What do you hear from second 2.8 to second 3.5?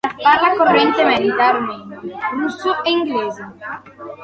e inglese.